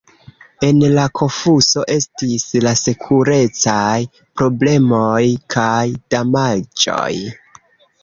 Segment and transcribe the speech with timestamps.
[0.67, 4.01] En la fokuso estis la sekurecaj
[4.43, 5.23] problemoj
[5.57, 5.81] kaj
[6.17, 7.09] damaĝoj.